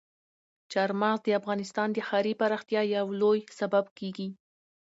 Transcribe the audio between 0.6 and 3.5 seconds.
چار مغز د افغانستان د ښاري پراختیا یو لوی